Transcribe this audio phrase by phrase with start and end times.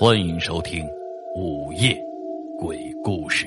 [0.00, 0.86] 欢迎收听
[1.36, 1.94] 《午夜
[2.58, 3.46] 鬼故事》。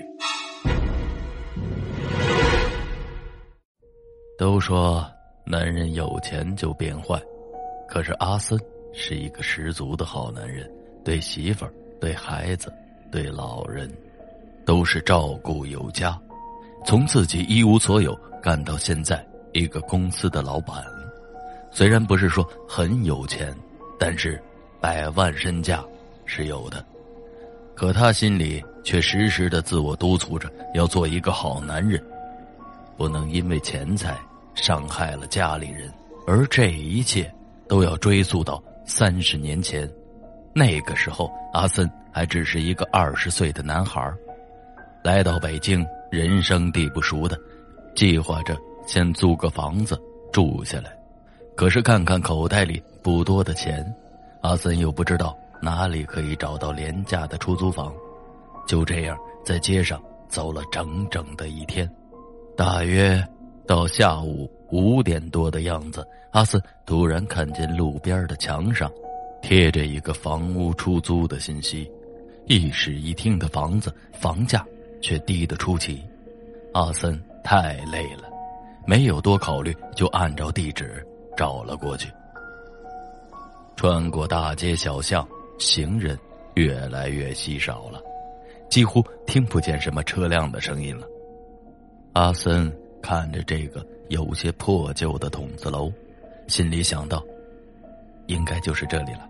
[4.38, 5.04] 都说
[5.48, 7.20] 男人有钱就变坏，
[7.88, 8.56] 可是阿森
[8.94, 10.72] 是一个十足的好男人，
[11.04, 12.72] 对媳妇儿、对孩子、
[13.12, 13.92] 对老人，
[14.64, 16.16] 都是照顾有加。
[16.86, 20.86] 从自己一无所有干到现在一个公司的老板，
[21.72, 23.52] 虽然不是说很有钱，
[23.98, 24.40] 但是
[24.80, 25.84] 百万身价。
[26.26, 26.84] 是有的，
[27.76, 32.04] 可他心里却时时的自我督促着要做一个好男人，
[32.98, 34.18] 不能因为钱财
[34.56, 35.92] 伤害了家里人。
[36.26, 37.30] 而这一切
[37.68, 39.90] 都要追溯到三十年前，
[40.54, 44.12] 那个时候阿森还只是一个二十岁的男孩
[45.04, 47.38] 来到北京，人生地不熟的，
[47.94, 50.98] 计划着先租个房子住下来。
[51.56, 53.86] 可是看看口袋里不多的钱，
[54.42, 55.38] 阿森又不知道。
[55.64, 57.94] 哪里可以找到廉价的出租房？
[58.68, 61.90] 就这样，在街上走了整整的一天，
[62.58, 63.26] 大约
[63.66, 68.92] 到下午五点多的样子，阿森突然看见路边的墙上
[69.42, 71.90] 贴着一个房屋出租的信息，
[72.46, 74.66] 一室一厅的房子，房价
[75.02, 76.04] 却低得出奇。
[76.74, 78.24] 阿森太累了，
[78.86, 81.06] 没有多考虑，就按照地址
[81.38, 82.12] 找了过去。
[83.78, 85.26] 穿过大街小巷。
[85.58, 86.18] 行人
[86.56, 88.02] 越来越稀少了，
[88.70, 91.08] 几乎听不见什么车辆的声音了。
[92.14, 95.92] 阿森看着这个有些破旧的筒子楼，
[96.48, 97.24] 心里想到，
[98.28, 99.30] 应该就是这里了。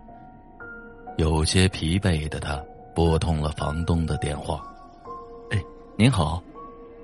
[1.16, 2.62] 有些疲惫的他
[2.94, 4.62] 拨通了房东的电话
[5.50, 5.62] ：“哎，
[5.96, 6.42] 您好，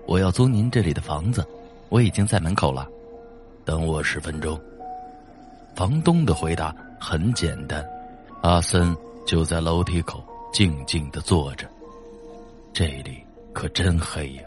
[0.07, 1.47] 我要租您这里的房子，
[1.89, 2.89] 我已经在门口了，
[3.65, 4.61] 等我十分钟。”
[5.77, 7.83] 房东的回答很简单，
[8.43, 8.97] 阿森。
[9.31, 11.65] 就在楼梯口静静的坐着，
[12.73, 14.43] 这里可真黑呀！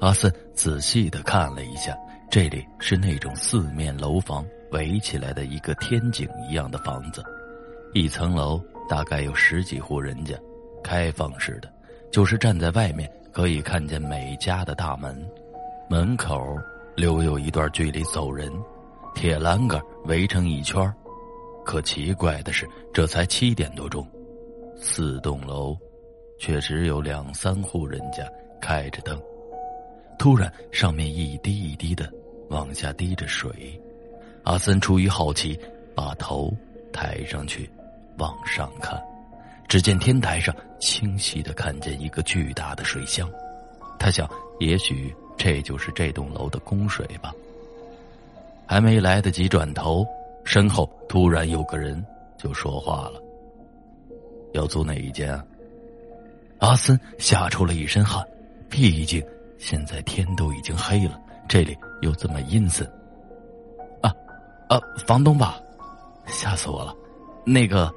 [0.00, 1.94] 阿森仔细的看了一下，
[2.30, 7.22] 这里是那种四面楼房围起来的一个天井一样的房子，
[7.92, 8.58] 一层楼
[8.88, 10.34] 大概有十几户人家，
[10.82, 11.70] 开放式的，
[12.10, 15.22] 就是站在外面可以看见每家的大门，
[15.86, 16.56] 门口
[16.96, 18.50] 留有一段距离走人，
[19.14, 20.82] 铁栏杆围成一圈
[21.68, 24.02] 可奇怪的是，这才七点多钟，
[24.80, 25.76] 四栋楼
[26.38, 28.26] 却只有两三户人家
[28.58, 29.20] 开着灯。
[30.18, 32.10] 突然，上面一滴一滴的
[32.48, 33.78] 往下滴着水。
[34.44, 35.60] 阿森出于好奇，
[35.94, 36.50] 把头
[36.90, 37.68] 抬上去
[38.16, 38.98] 往上看，
[39.68, 43.30] 只见天台上清晰的看见一个巨大的水箱。
[43.98, 44.26] 他想，
[44.58, 47.30] 也许这就是这栋楼的供水吧。
[48.64, 50.06] 还没来得及转头。
[50.48, 52.02] 身后突然有个人
[52.38, 53.22] 就说话了
[54.54, 55.44] ：“要租哪一间啊？”
[56.60, 58.26] 阿森吓出了一身汗，
[58.66, 59.22] 毕竟
[59.58, 62.90] 现在天都已经黑了，这里又这么阴森。
[64.00, 64.10] 啊，
[64.70, 65.60] 啊，房东吧，
[66.24, 66.96] 吓死我了！
[67.44, 67.92] 那个，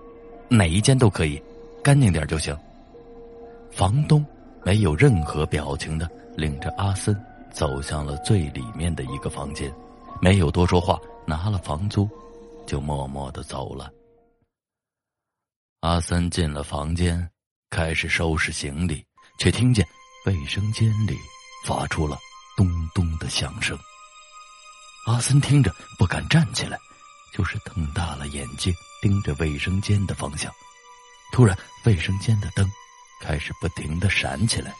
[0.49, 1.41] 哪一间都可以，
[1.81, 2.53] 干净点就行。
[3.71, 4.25] 房东
[4.61, 7.17] 没有任何表情的领着阿森
[7.49, 9.73] 走向了最里面的一个房间，
[10.19, 12.09] 没有多说话，拿了房租。
[12.71, 13.91] 就默默的走了。
[15.81, 17.29] 阿森进了房间，
[17.69, 19.05] 开始收拾行李，
[19.37, 19.85] 却听见
[20.25, 21.17] 卫生间里
[21.67, 22.17] 发出了
[22.55, 22.65] 咚
[22.95, 23.77] 咚的响声。
[25.05, 26.79] 阿森听着不敢站起来，
[27.33, 30.49] 就是瞪大了眼睛盯着卫生间的方向。
[31.33, 32.65] 突然，卫生间的灯
[33.19, 34.73] 开始不停的闪起来，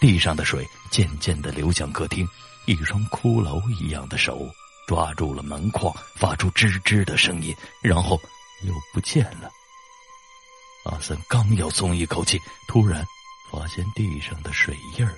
[0.00, 2.26] 地上的水渐渐的流向客厅，
[2.64, 4.48] 一双骷髅一样的手。
[4.86, 8.20] 抓住了门框，发出吱吱的声音，然后
[8.62, 9.50] 又不见了。
[10.84, 13.04] 阿森刚要松一口气，突然
[13.50, 15.14] 发现地上的水印儿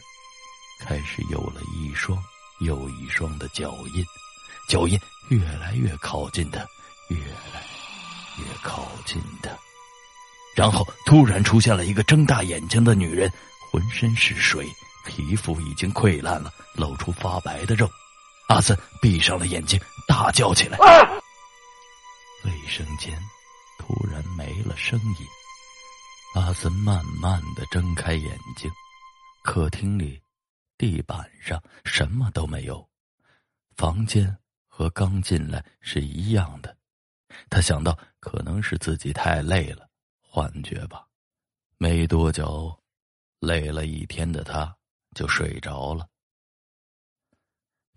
[0.81, 2.17] 开始有了一双
[2.61, 4.05] 又一双的脚印，
[4.69, 4.99] 脚印
[5.31, 6.61] 越来越靠近他，
[7.09, 7.19] 越
[7.53, 7.67] 来
[8.39, 9.51] 越靠近他，
[10.55, 13.29] 然后突然出现了一个睁大眼睛的女人，
[13.73, 14.69] 浑身是水，
[15.05, 17.91] 皮肤已经溃烂了，露出发白的肉。
[18.49, 20.79] 阿森闭上了眼睛，大叫起来。
[22.45, 23.13] 卫生间
[23.79, 25.27] 突然没了声音。
[26.35, 28.71] 阿森慢慢的睁开眼睛，
[29.43, 30.23] 客厅里
[30.79, 32.89] 地板上什么都没有，
[33.77, 34.37] 房间
[34.69, 36.77] 和刚进来是一样的。
[37.51, 39.89] 他想到可能是自己太累了，
[40.23, 41.05] 幻觉吧。
[41.79, 42.79] 没多久，
[43.41, 44.73] 累了一天的他
[45.17, 46.07] 就睡着了。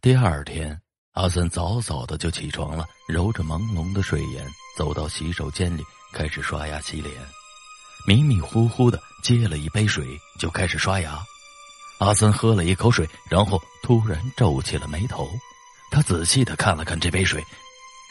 [0.01, 0.79] 第二天，
[1.11, 4.47] 阿森早早的就起床了，揉着朦胧的睡眼，
[4.77, 7.13] 走到洗手间里开始刷牙洗脸。
[8.07, 11.19] 迷迷糊糊的接了一杯水，就开始刷牙。
[11.99, 15.29] 阿森喝了一口水，然后突然皱起了眉头。
[15.91, 17.43] 他仔细的看了看这杯水，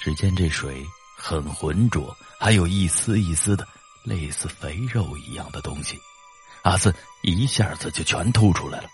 [0.03, 0.87] 只见这水
[1.17, 3.67] 很浑浊，还有一丝一丝的
[4.05, 5.99] 类似肥肉一样的东西。
[6.65, 8.91] 阿森一下子就全吐出来了，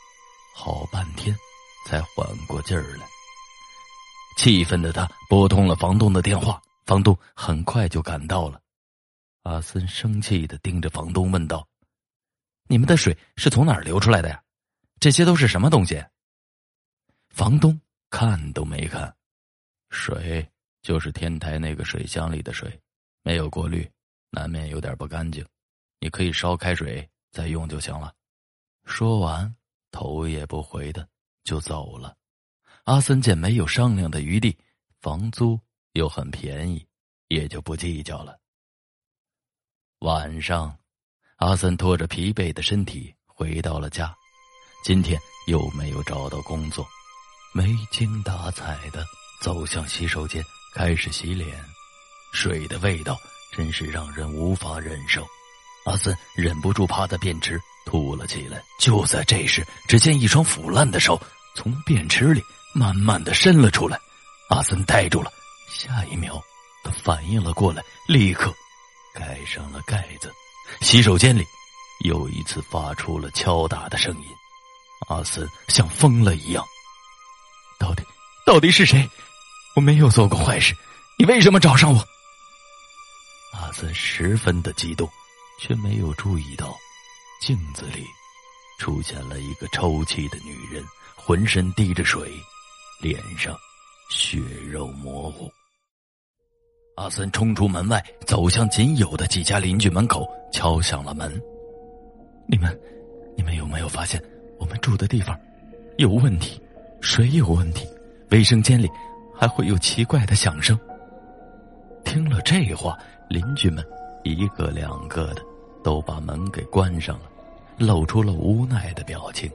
[0.54, 1.36] 好半天
[1.86, 3.06] 才缓过劲儿来。
[4.36, 8.60] 气愤的他拨通了房东的电话，房东很快就赶到了。
[9.42, 11.66] 阿森生气的盯着房东问道
[12.66, 14.42] ：“你们的水是从哪儿流出来的呀？
[14.98, 16.02] 这些都是什么东西？”
[17.30, 17.78] 房东
[18.10, 19.14] 看都没看，
[19.90, 20.48] 水
[20.82, 22.80] 就是天台那个水箱里的水，
[23.22, 23.88] 没有过滤，
[24.30, 25.44] 难免有点不干净。
[26.00, 28.12] 你可以烧开水再用就行了。
[28.84, 29.54] 说完，
[29.90, 31.06] 头也不回的
[31.44, 32.16] 就走了。
[32.84, 34.58] 阿森见没有商量的余地，
[35.00, 35.60] 房租
[35.92, 36.86] 又很便宜，
[37.28, 38.38] 也就不计较了。
[40.00, 40.76] 晚上，
[41.36, 44.14] 阿森拖着疲惫的身体回到了家。
[44.84, 46.86] 今天又没有找到工作，
[47.54, 49.02] 没精打采的
[49.40, 50.44] 走向洗手间，
[50.74, 51.64] 开始洗脸。
[52.34, 53.16] 水的味道
[53.52, 55.26] 真是让人无法忍受。
[55.86, 58.62] 阿森忍不住趴在便池吐了起来。
[58.78, 61.20] 就在这时，只见一双腐烂的手
[61.54, 62.42] 从便池里
[62.74, 63.98] 慢慢的伸了出来。
[64.50, 65.32] 阿森呆住了，
[65.70, 66.42] 下一秒，
[66.82, 68.52] 他反应了过来，立刻。
[69.14, 70.32] 盖上了盖子，
[70.80, 71.44] 洗手间里
[72.00, 74.24] 又一次发出了敲打的声音。
[75.08, 76.64] 阿森像疯了一样，
[77.78, 78.02] 到底
[78.44, 79.08] 到底是谁？
[79.76, 80.74] 我没有做过坏事，
[81.16, 82.04] 你为什么找上我？
[83.52, 85.08] 阿森十分的激动，
[85.60, 86.76] 却没有注意到
[87.46, 88.02] 镜子里
[88.78, 90.82] 出现了一个抽泣的女人，
[91.14, 92.26] 浑身滴着水，
[93.02, 93.54] 脸上
[94.08, 95.52] 血肉模糊。
[96.96, 101.38] 阿森冲出门外，走向仅有的几家邻居门口，敲响了门。
[102.48, 102.80] 你们，
[103.36, 104.18] 你们有没有发现
[104.58, 105.38] 我们住的地方
[105.98, 106.58] 有问题？
[107.02, 107.86] 水有问题，
[108.30, 108.90] 卫生间里
[109.38, 110.80] 还会有奇怪的响声。
[112.06, 112.98] 听了这话，
[113.28, 113.84] 邻居们
[114.22, 115.42] 一个两个的
[115.82, 117.30] 都把门给关上了，
[117.78, 119.50] 露出了无奈的表情。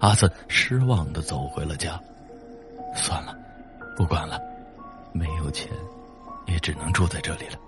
[0.00, 2.00] 阿森失望的走回了家。
[2.94, 3.36] 算了，
[3.96, 4.40] 不管了，
[5.12, 5.70] 没有钱。
[6.46, 7.58] 也只能住在这里了。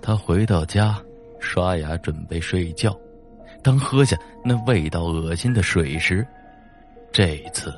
[0.00, 0.98] 他回到家，
[1.38, 2.98] 刷牙准备睡觉。
[3.62, 6.26] 当喝下那味道恶心的水时，
[7.12, 7.70] 这一次，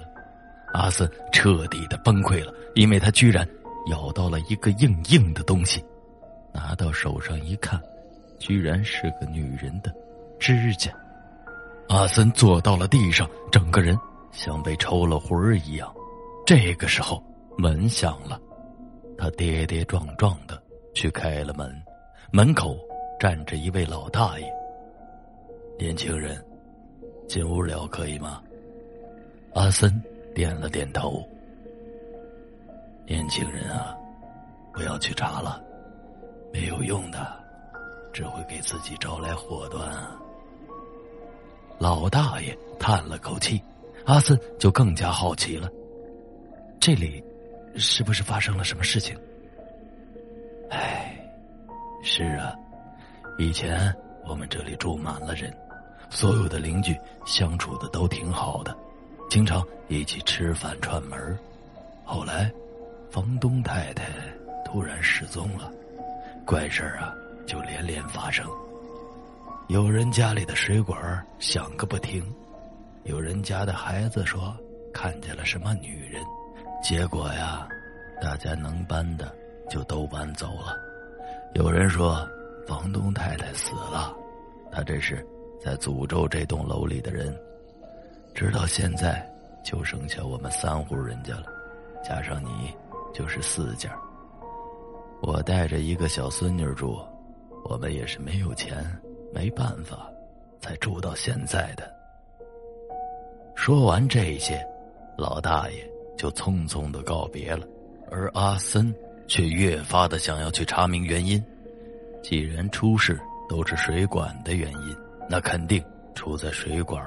[0.72, 3.44] 阿森彻底的崩溃了，因为他居然
[3.90, 5.84] 咬到了一个硬硬的东西。
[6.52, 7.82] 拿到手上一看，
[8.38, 9.92] 居然是个女人的
[10.38, 10.90] 指甲。
[11.88, 13.98] 阿森坐到了地上，整个人
[14.32, 15.92] 像被抽了魂儿一样。
[16.44, 17.22] 这个时候，
[17.56, 18.40] 门响了。
[19.18, 20.60] 他跌跌撞撞的
[20.94, 21.74] 去开了门，
[22.30, 22.76] 门口
[23.18, 24.46] 站着一位老大爷。
[25.78, 26.44] 年轻人，
[27.28, 28.42] 进屋聊可以吗？
[29.54, 30.02] 阿森
[30.34, 31.26] 点了点头。
[33.06, 33.96] 年轻人啊，
[34.72, 35.62] 不要去查了，
[36.52, 37.42] 没有用的，
[38.12, 39.88] 只会给自己招来祸端。
[41.78, 43.62] 老大爷叹了口气，
[44.04, 45.68] 阿森就更加好奇了。
[46.80, 47.22] 这里。
[47.78, 49.14] 是不是发生了什么事情？
[50.70, 51.14] 哎，
[52.02, 52.54] 是啊，
[53.38, 53.94] 以前
[54.24, 55.54] 我们这里住满了人，
[56.08, 58.74] 所有的邻居相处的都挺好的，
[59.28, 61.38] 经常一起吃饭串门
[62.02, 62.50] 后来，
[63.10, 64.06] 房东太太
[64.64, 65.70] 突然失踪了，
[66.46, 67.12] 怪事啊
[67.46, 68.46] 就连连发生。
[69.68, 72.24] 有人家里的水管响个不停，
[73.02, 74.56] 有人家的孩子说
[74.94, 76.22] 看见了什么女人。
[76.80, 77.66] 结果呀，
[78.22, 79.34] 大家能搬的
[79.68, 80.78] 就都搬走了。
[81.54, 82.24] 有人说
[82.64, 84.16] 房东太太死了，
[84.70, 85.26] 他这是
[85.60, 87.36] 在诅咒这栋楼里的人。
[88.36, 89.28] 直到现在，
[89.64, 91.46] 就剩下我们三户人家了，
[92.04, 92.72] 加上你，
[93.12, 93.90] 就是四家。
[95.20, 97.00] 我带着一个小孙女住，
[97.64, 98.84] 我们也是没有钱，
[99.36, 100.10] 没办法，
[100.62, 101.94] 才住到现在的。
[103.54, 104.66] 说完这些，
[105.18, 105.76] 老大爷。
[106.16, 107.66] 就匆匆的告别了，
[108.10, 108.90] 而阿森
[109.28, 111.44] 却越发的想要去查明原因。
[112.22, 114.96] 既然出事都是水管的原因，
[115.28, 117.04] 那肯定出在水管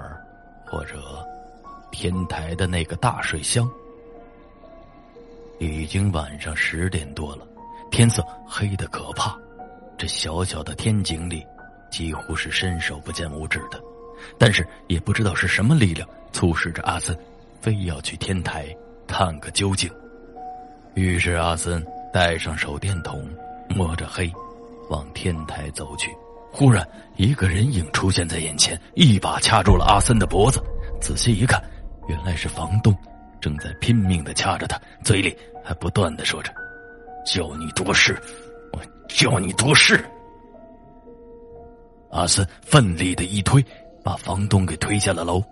[0.64, 1.28] 或者
[1.90, 3.68] 天台的那个大水箱。
[5.58, 7.48] 已经晚上十点多了，
[7.90, 9.36] 天色黑的可怕，
[9.98, 11.44] 这小小的天井里
[11.90, 13.82] 几乎是伸手不见五指的。
[14.38, 17.18] 但是也不知道是什么力量促使着阿森
[17.62, 18.68] 非要去天台。
[19.12, 19.90] 探个究竟。
[20.94, 23.28] 于是阿森带上手电筒，
[23.70, 24.32] 摸着黑，
[24.92, 26.12] 往天台走去。
[26.52, 30.62] 忽然，一个人影出现在眼前，一把掐住了阿森的脖子。
[31.02, 31.60] 仔细一看，
[32.08, 32.96] 原来是房东，
[33.42, 36.54] 正在拼命的掐着他，嘴里还不断的说着
[37.26, 38.16] ：“叫你多事，
[38.74, 40.06] 我叫你多事。”
[42.10, 43.64] 阿森奋力的一推，
[44.04, 45.44] 把房东给推下了楼。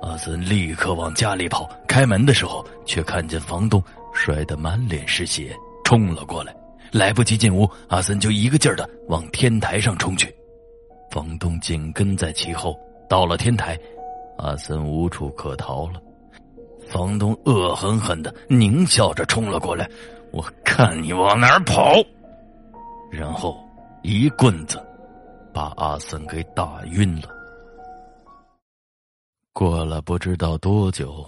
[0.00, 5.54] 阿森立刻往家里跑，开门的时候，却看见房东摔得满脸是血，
[5.84, 6.54] 冲了过来。
[6.92, 10.34] 来不及进屋，阿森就一个劲儿的往天台上冲去，
[11.10, 12.78] 房东紧跟在其后。
[13.08, 13.78] 到了天台，
[14.38, 16.00] 阿森无处可逃了。
[16.88, 19.88] 房东恶狠狠的狞笑着冲了过来
[20.30, 21.94] ：“我看你往哪儿跑！”
[23.10, 23.58] 然后
[24.02, 24.80] 一棍子
[25.56, 27.30] 把阿森给打晕了。
[29.54, 31.26] 过了不知道多久，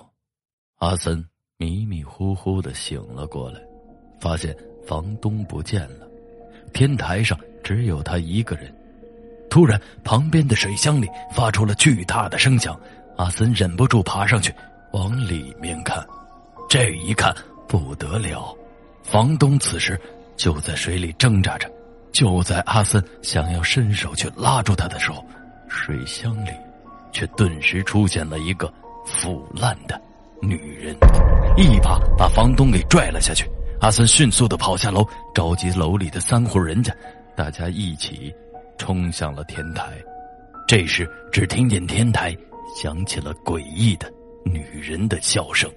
[0.80, 3.58] 阿森迷迷糊糊的醒了过来，
[4.20, 4.54] 发现。
[4.87, 6.08] 房东不见了，
[6.73, 8.75] 天台上只有他一个人。
[9.50, 12.78] 突然，旁边的水箱里发出了巨大的声响，
[13.18, 14.50] 阿森忍不住爬上去
[14.92, 16.02] 往里面看。
[16.70, 17.35] 这一看
[17.66, 18.56] 不得了，
[19.02, 20.00] 房东此时
[20.38, 21.70] 就在水里挣扎着。
[22.12, 25.24] 就在阿森想要伸手去拉住他的时候，
[25.68, 26.50] 水箱里
[27.12, 28.72] 却顿时出现了一个
[29.04, 30.00] 腐烂的
[30.40, 30.96] 女人，
[31.56, 33.48] 一把把房东给拽了下去。
[33.80, 36.92] 阿森迅速的跑下楼，召集楼里的三户人家，
[37.36, 38.34] 大家一起
[38.76, 39.84] 冲向了天台。
[40.66, 42.36] 这时，只听见天台
[42.76, 44.10] 响起了诡异的
[44.44, 45.70] 女人的笑声。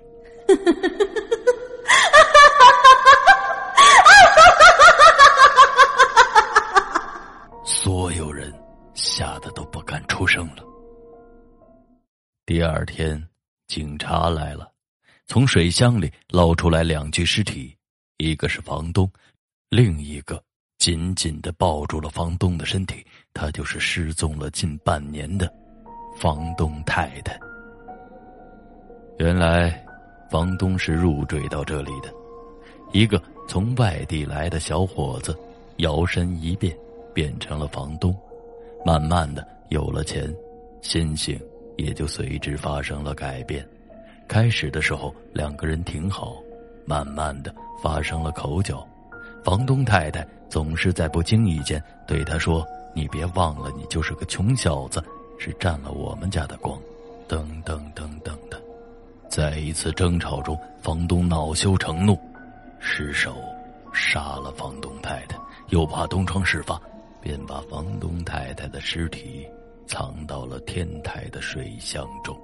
[8.93, 10.63] 吓得都不敢出声了。
[12.45, 13.21] 第二天，
[13.67, 14.71] 警察来了，
[15.27, 17.75] 从水箱里捞出来两具尸体。
[18.17, 19.09] 一个是房东，
[19.69, 20.43] 另一个
[20.77, 23.05] 紧紧的抱住了房东的身体。
[23.33, 25.51] 他就是失踪了近半年的
[26.17, 27.39] 房东太太。
[29.17, 29.83] 原来，
[30.29, 32.13] 房东是入赘到这里的，
[32.91, 35.37] 一个从外地来的小伙子，
[35.77, 36.77] 摇身一变
[37.13, 38.15] 变成了房东。
[38.85, 40.33] 慢慢的有了钱，
[40.81, 41.39] 心性
[41.77, 43.67] 也就随之发生了改变。
[44.27, 46.35] 开始的时候，两个人挺好。
[46.83, 48.85] 慢慢的发生了口角，
[49.43, 55.01] 房东太太总是在不经意间对他说：“你别忘了，你就是个穷小子，
[55.37, 56.77] 是占了我们家的光。”
[57.29, 58.61] 等等等等的，
[59.29, 62.19] 在一次争吵中，房东恼羞成怒，
[62.79, 63.37] 失手
[63.93, 65.37] 杀了房东太太，
[65.69, 66.81] 又怕东窗事发，
[67.21, 69.47] 便把房东太太的尸体
[69.85, 72.35] 藏到了天台的水箱中。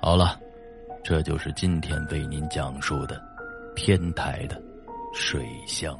[0.00, 0.40] 好了。
[1.08, 3.22] 这就是今天为您讲述的
[3.76, 4.60] 天台的
[5.14, 5.96] 水箱。